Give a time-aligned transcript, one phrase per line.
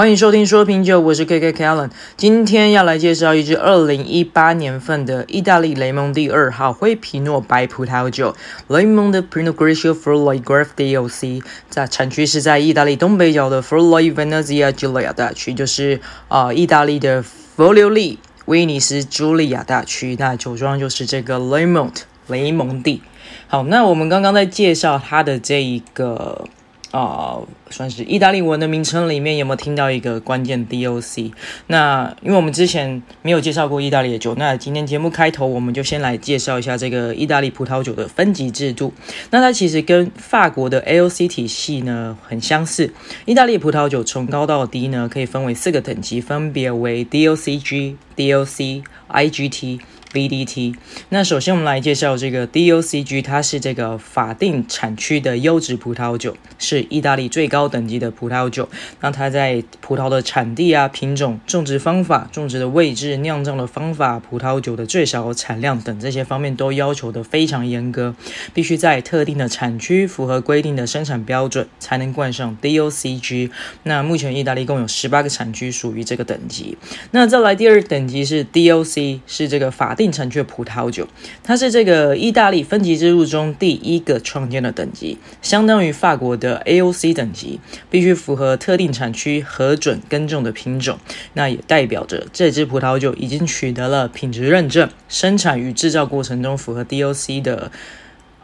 [0.00, 1.90] 欢迎收听说品酒，我是 KK Kellen。
[2.16, 8.34] 今天要来介绍一支二零一八年份的意大利雷蒙地二号灰皮诺白葡萄酒，
[8.68, 20.16] 雷蒙的 Pinot Grigio Friuli Graf DOC，在产区是在意大利东北角的 Friuli Venezia Giulia 大区，就是啊、呃，意大利的佛留利威尼斯朱利亚大区。
[20.18, 21.92] 那酒庄就是这个雷蒙
[22.26, 23.02] 雷蒙地。
[23.48, 26.46] 好，那我们刚刚在介绍它的这一个。
[26.92, 31.32] 啊、呃，算是意大利文的名称里面有没有听到一个关键 DOC？
[31.68, 38.92] 那因为我们之前没有介绍过意大利的酒，那今天节目开头我们就先来介绍一下这个意大利葡萄酒的分级制度。
[39.30, 42.92] 那它其实跟法国的 AOC 体系呢很相似。
[43.24, 49.80] 意大利葡萄酒从高到低呢可以分为四个等级，分别为 DOCG、DOC、IGT。
[50.12, 50.74] VDT，
[51.10, 58.66] 那首先我们来介绍这个 DOCG，它是这个法定产区的优质葡萄酒，是意大利最高高等级的葡萄酒。
[59.00, 68.14] 那它在葡萄的产地啊、品种、种植方法、种植的位置、酿造的方法、葡萄酒的最小产量等这些方面都要求的非常严格，
[68.54, 73.50] 必须在特定的产区符合规定的生产标准才能冠上 DOCG。
[73.82, 76.78] 那目前意大利共有十八个产区属于这个等级。
[77.10, 81.06] 那再来第二等级是 DOC，是这个法定产区的葡萄酒，
[81.42, 87.49] 它是这个意大利分级制度中第一个创建的等级，相当于法国的 AOC 等级，
[87.88, 90.98] 必须符合特定产区核准耕种的品种。
[91.32, 97.72] 那也代表着这支葡萄酒已经取得了品质认证，生产与制造过程中符合 DOC 的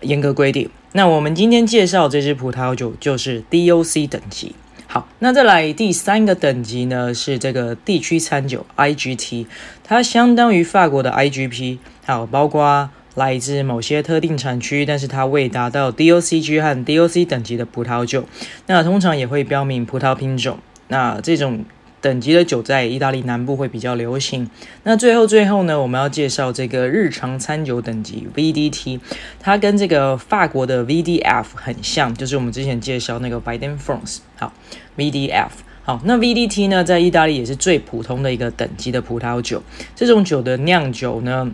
[0.00, 0.70] 严格规定。
[0.92, 4.54] 那我们今天介绍这支葡萄酒就是 DOC 等级。
[4.86, 9.46] 好，那再来第三个等级呢，是这个地区餐酒 IGT，
[9.82, 18.24] 它相当于法国的 IGP，好，包括来自某些特定产区，但是它未达到 DOCG 和 DOC 等级的葡萄酒，
[18.66, 21.64] 那通常也会标明葡萄品种，那这种。
[22.04, 24.50] 等级的酒在意大利南部会比较流行。
[24.82, 29.00] 那最后最后呢，我们要介绍这个日常餐酒等级 VDT，
[29.40, 34.18] 它跟这个法国的 VDF 很像，就是我们之前介绍那个 Vin de France。
[34.36, 34.52] 好
[34.98, 35.48] ，VDF。
[35.82, 39.62] 好，那 VDT 呢，在意大利也是最普通的一个等级的葡萄酒。
[39.96, 41.50] 这种酒的酿酒呢，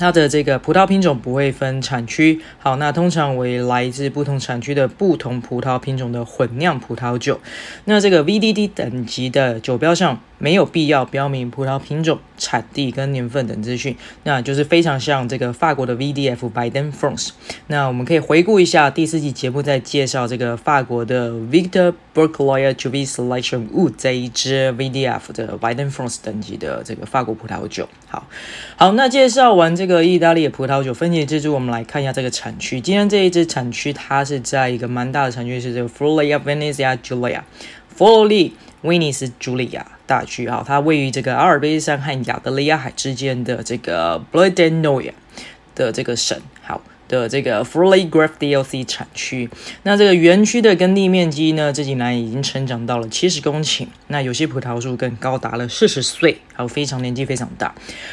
[0.00, 7.38] 它的这个葡萄品种不会分产区，好，那通常为来自不同产区的不同葡萄品种的混酿葡萄酒。
[7.84, 17.28] 那这个 V.D.D 等级的酒标上，没有必要标明葡萄品种、产地跟年份等资讯，那就是非常像这个法国的 VDF Biden France。
[17.66, 27.86] 那我们可以回顾一下第四集节目，在介绍这个法国的 Victor Bercloye Cuvée Selection Wood 这一支 VDF 的 Biden France 等级的这个法国葡萄酒。
[28.08, 28.26] 好，
[28.76, 32.80] 好，那介绍完这个意大利的葡萄酒分级制度，我们来看一下这个产区。
[32.80, 37.42] 今天这一支产区，它是在一个蛮大的产区，是这个 Friuli Venezia Giulia，
[37.94, 39.86] 佛罗里威尼斯朱利亚。
[40.10, 45.12] 大区啊，它位于这个阿尔卑斯山和亚得里亚海之间的这个 Bretagnois
[45.76, 49.48] 的这个省，好的这个 Friuli Graf DLC 产区。
[49.84, 53.86] 那这个园区的耕地面积呢，这几年已经成长到了七十公顷。
[54.08, 57.72] 那有些葡萄树更高达了四十岁，还有非常年纪非常大。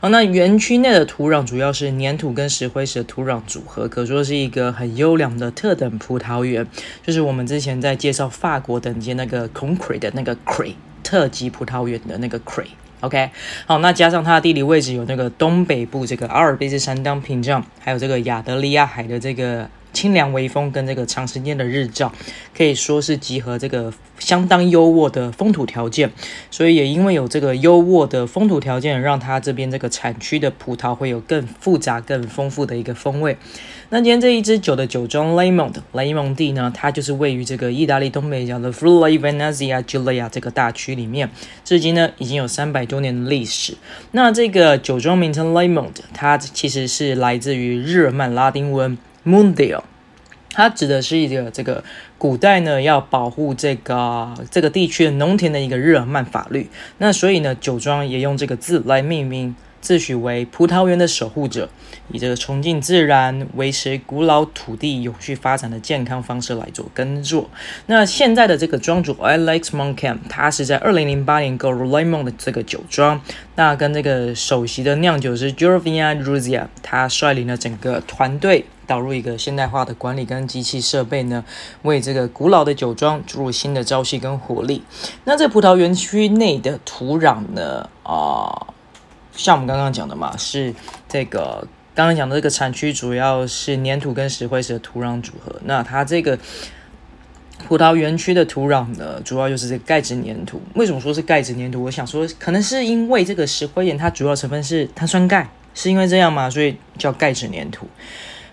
[0.00, 6.66] 好，那园区内的土壤主要是粘土跟石灰石的土壤组合，可说是一个很优良的特等葡萄园。
[7.02, 10.74] 就是我们之前在介绍法国等级那个 Concrete 的那个 Cray。
[11.08, 13.30] 特级葡萄园的那个 Cray，OK，
[13.64, 22.12] 好，那加上它的地理位置有那个东北部这个阿尔卑斯山当屏障，还有这个亚得利亚海的这个清凉微风跟这个长时间的日照，
[22.56, 26.10] 可以说是集合这个相当优渥的风土条件，
[26.50, 33.36] 所以也因为有这个优渥的风土条件，让它这边这个产区的葡萄会有更复杂、更丰富的一个风味。
[33.90, 41.30] 那今天这一支酒的酒庄雷蒙的雷蒙地呢，它就是位于这个意大利东北角的 Friuli Venezia Giulia 这个大区里面，
[41.64, 43.74] 至今呢已经有三百多年的历史。
[44.10, 48.98] 那这个酒庄名称 lamond，它其实是来自于日耳曼拉丁文
[49.28, 49.82] Mundial，
[50.52, 51.84] 它指的是一个这个
[52.16, 56.70] 古代呢要保护这个这个地区的农田的一个日耳曼法律。
[56.96, 59.54] 那所以呢，酒庄也用这个字来命名。
[59.80, 61.70] 自诩为葡萄园的守护者，
[62.10, 67.48] 以这个崇敬自然、维持古老土地永续发展的健康方式来做耕作。
[67.86, 73.20] 那现在的这个庄主 Alex Moncam，他是在二零零八年购入雷蒙的这个酒庄。
[73.54, 81.44] 那跟这个首席的酿酒师 Giovanni Ruzia，他率领了整个团队导入一个现代化的管理跟机器设备呢，
[81.82, 84.82] 为这个古老的酒庄注入新的朝气跟活力。
[85.24, 88.66] 那这葡萄园区内的土壤呢，啊、
[89.32, 90.74] 像我们刚刚讲的嘛，是
[91.06, 95.60] 这个刚刚讲的这个产区主要是粘土跟石灰石的土壤组合。
[95.64, 96.38] 那它这个
[97.66, 100.62] 葡萄园区的土壤呢，主要就是这个钙质粘土。
[100.74, 101.82] 为什么说是钙质粘土？
[101.84, 106.48] 我想说，可能是因为这个石灰岩它主要成分是碳酸钙，是因为这样吗？
[106.48, 107.86] 所以叫钙质粘土。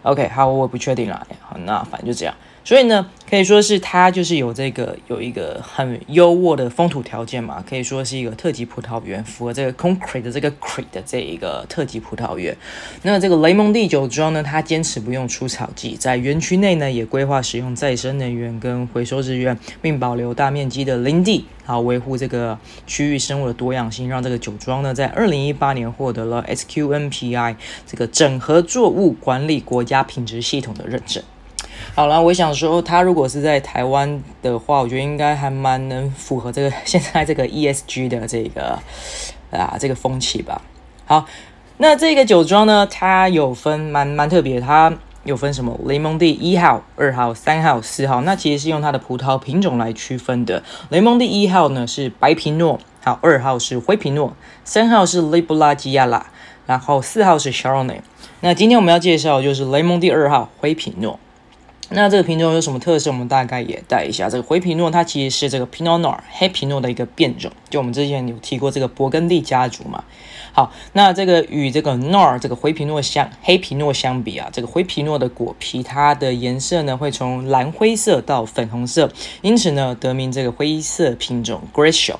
[0.06, 1.26] OK，好，我不确定啦。
[1.42, 2.36] 好，那反正就这样。
[2.66, 12.58] 所以呢，可以说是它就是有这个有一个很优渥的风土条件嘛，可以说是一个特级葡萄园，符合这个 concrete 的这个 crete 的这一个特级葡萄园。
[13.04, 22.58] 那这个雷蒙蒂酒庄呢，它坚持不用除草剂，在园区内呢也规划使用再生能源跟回收资源，并保留大面积的林地，好维护这个
[22.88, 31.22] 区域生物的多样性，让这个酒庄呢在二零一八年获得了 SQNPI 这个整合作物管理国家品质系统的认证。
[31.94, 38.80] 好了，我想说，他如果是在台湾的话，我觉得应该还蛮能符合这个 现在这个 ESG 的这个
[39.52, 40.62] 啊这个风气吧。
[41.06, 41.26] 好，
[41.78, 44.94] 那这个酒庄呢，它有分蛮蛮特别，它
[45.24, 50.62] 有分什么雷蒙蒂一号、二号、三号、四号，那其实是用它的葡萄品种来区分的。
[50.90, 56.28] 雷蒙蒂一号呢是白皮诺，好，二号是灰皮诺，三号是雷布拉基亚拉，
[56.68, 58.02] 然后四号是夏罗内。
[58.42, 61.20] 那今天我们要介绍就是雷蒙蒂二号灰皮诺。
[61.90, 63.12] 那这个品种有什么特色？
[63.12, 64.30] 我们大概也带一下。
[64.30, 67.52] 这个灰皮诺它其实是这个 Pinot Noir 黑皮诺的一个变种。
[67.70, 70.04] 就我们之前有提过这个勃艮第家族嘛。
[70.52, 79.12] 好，那这个与这个 Noir 这个灰皮诺相黑皮诺相比啊，这个灰皮诺的果皮它的颜色呢会从蓝灰色到粉红色，
[79.42, 82.16] 因此呢得名这个灰色品种 Grisio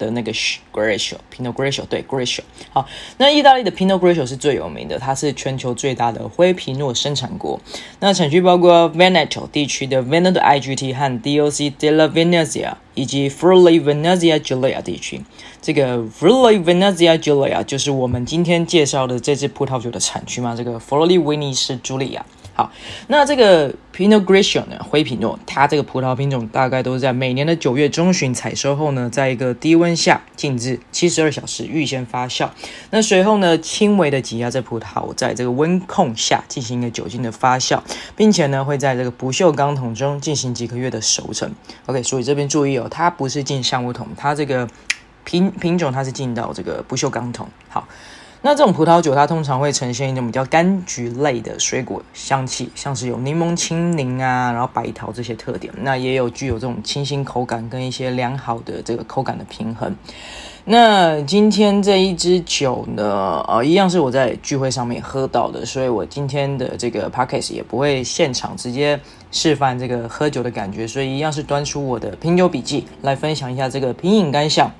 [0.00, 0.32] 的那个
[0.72, 2.40] Grigio，Pinot Grigio，对 Grigio。
[2.70, 2.88] 好，
[3.18, 7.60] 那意大利的 Pinot Grigio 是最有名的，它是全球最大的灰皮诺生产国。
[8.00, 15.22] 那产区包括 Veneto 地区的 Veneto IGT 和 DOC della Venezia，以及 Friuli Venezia Giulia 地区。
[15.60, 22.24] 这个 Friuli Venezia Giulia 就是我们今天介绍的这支葡萄酒的产区嘛，这个佛罗里威尼斯朱利亚。
[22.60, 22.70] 好，
[23.06, 32.50] 那这个 Pinot Grigio 呢，灰皮诺，它这个葡萄品种大概都是在每年的九月中旬采收后呢，在一个低温下静置七十二小时，预先发酵。
[32.90, 37.80] 那随后呢，轻微的挤压这葡萄，在这个温控下进行一个酒精的发酵，
[38.14, 41.50] 并且呢，会在这个不锈钢桶中进行几个月的熟成。
[41.86, 44.68] OK，所以这边注意哦，它不是进橡木桶，它这个
[45.24, 47.48] 品品种它是进到这个不锈钢桶。
[47.70, 47.88] 好。
[48.42, 55.70] 那这种葡萄酒，它通常会呈现一种比较柑橘类的水果香气，像是有柠檬、青柠啊，然后白桃这些特点。
[55.82, 59.94] 那也有具有这种清新口感跟一些良好的这个口感的平衡。
[60.64, 68.98] 那今天这一支酒呢，呃，一样是我在聚会上面喝到的，所以我今天的这个 podcast 也不会现场直接
[69.30, 74.70] 示范这个喝酒的感觉，所以一样是端出我的品酒笔记来分享一下这个品饮感想。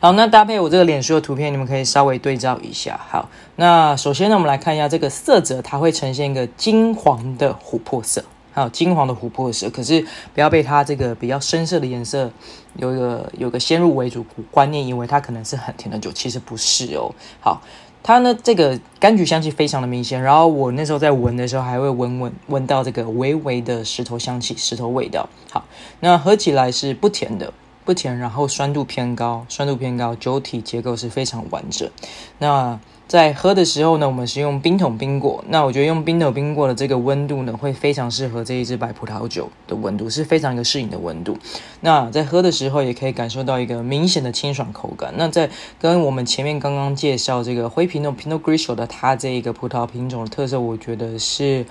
[0.00, 2.98] 好，那搭配我这个脸书的图片，你们可以稍微对照一下。
[3.08, 9.70] 好，那首先呢，我们来看一下这个色泽，它会呈现一个金黄的琥珀色，还有金黄的琥珀色。
[9.70, 10.04] 可是
[10.34, 12.28] 不要被它这个比较深色的颜色
[12.76, 17.14] 有一个有个先入为主观念，以为它可能是很甜的酒，其实不是哦。
[17.40, 17.62] 好，
[18.02, 25.28] 它呢这个柑橘香气非常的明显，然后我那时候在闻的时候，还会闻闻闻到这个微微的石头香气、石头味道。
[25.50, 25.64] 好，
[26.00, 27.52] 那喝起来是不甜的。
[27.84, 31.90] 不甜，然后酸度偏高，酸度偏高，酒体结构是非常完整。
[32.38, 35.44] 那在喝的时候呢，我们是用冰桶冰过。
[35.48, 41.36] 那我觉得用冰桶冰过的这个温度呢，会非常适合这一支白葡萄酒的温度，是非常一个适应的温度。
[41.80, 45.12] 那在喝的时候，也可以感受到一个明显的清爽口感。
[45.18, 51.66] 那在跟我们前面刚刚介绍这个灰皮诺 Pinot Gris） 的它这一个葡萄品种的特色，我觉得是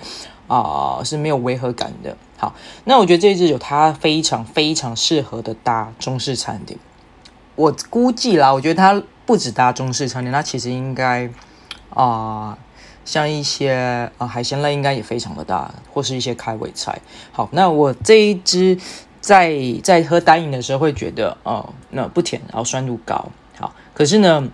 [0.46, 2.16] 啊、是没有违和感的。
[2.42, 2.56] 好，
[2.86, 6.76] 那我觉得这支酒它非常非常适合的搭中式餐点。
[7.54, 11.30] 我估计啦，我觉得它不止搭中式餐点，它其实应该
[11.90, 12.58] 啊、
[13.04, 17.00] 像一些啊、海鲜类应该也非常的搭，或是一些开胃菜。
[17.30, 18.76] 好，那我这一支
[19.20, 23.26] 在在喝单饮的时候会觉得哦、那不甜，然后酸度高。
[23.56, 24.48] 好，可是呢，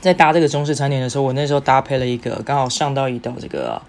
[0.00, 3.82] 在搭这个中式餐点的时候，我那时候搭配了一个刚好上到一道这个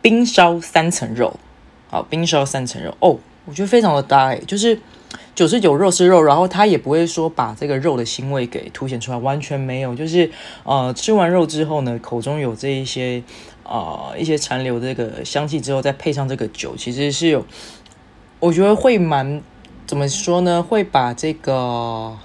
[0.00, 1.38] 冰烧三层肉。
[1.90, 4.78] 好，冰烧三层肉哦，我觉得非常的搭诶，就是
[5.34, 10.30] 九十九肉是肉，然后它也不会说把这个肉的腥味给凸显出来，完全没有，就是
[10.62, 13.20] 呃吃完肉之后呢，口中有这一些
[13.64, 17.44] 呃一些残留的这个香气之后，再配上这个酒，其实是有，
[18.38, 19.42] 我觉得会蛮
[19.84, 20.62] 怎么说呢？
[20.62, 22.16] 会把这个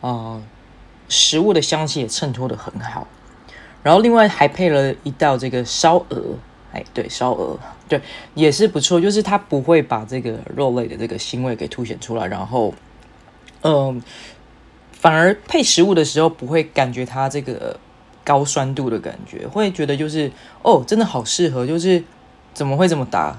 [0.00, 0.42] 呃
[1.08, 3.06] 食物的香气也衬托得很好，
[3.84, 6.38] 然后另外还配了一道这个烧鹅。
[6.72, 7.58] 哎，对，烧鹅，
[7.88, 8.00] 对，
[8.34, 12.72] 也是不错，就是它不会把这个肉类的这个腥味给凸显出来，然后，
[13.62, 14.00] 嗯、
[14.92, 17.78] 反而配食物的时候不会感觉它这个
[18.22, 20.30] 高酸度的感觉，会觉得就是
[20.62, 22.02] 哦，真的好适合，就是
[22.54, 23.36] 怎么会这么搭？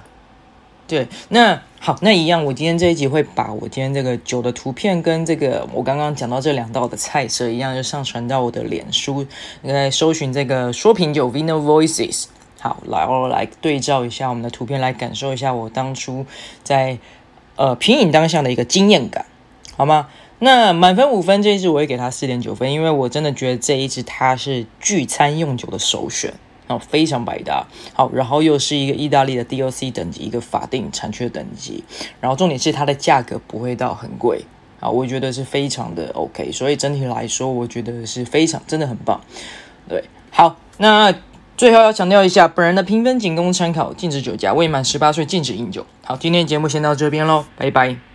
[0.87, 9.25] 对，那好，那一样，我今天这一集会把我今天这个酒的图片跟这个我刚刚讲到这两道的菜色一样，就上传到我的脸书，
[9.61, 12.25] 来搜寻这个说品酒 Vino Voices。
[12.61, 16.25] 好，然后来对照一下我们的图片，来感受一下我当初
[16.63, 16.97] 在
[17.57, 19.25] 呃品饮当下的一个经验感，
[19.75, 20.07] 好吗？
[20.39, 26.33] 那满分五分，这一支我会给它四点九分，因为我真的觉得这一支它是聚餐用酒的首选。
[26.89, 31.83] 非常百搭，好，然后又是一个意大利的 DOC 等级，一个法定产区的等级，
[32.21, 34.45] 然后重点是它的价格不会到很贵，
[34.79, 39.19] 啊，我觉得是非常的 OK，所以整体来说，我觉得是非常真的很棒，
[39.89, 41.13] 对，好，那
[41.61, 45.85] 最后要强调一下，本人的评分仅供参考，禁止酒驾，未满十八岁禁止饮酒。
[46.03, 48.10] 好，今天节目先到这边喽，拜拜。